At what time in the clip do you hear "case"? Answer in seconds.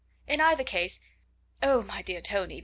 0.63-0.99